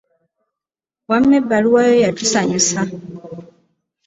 Wamma 1.09 1.33
ebbaluwa 1.41 1.81
yo 1.87 1.95
yatusanyusa. 2.03 2.79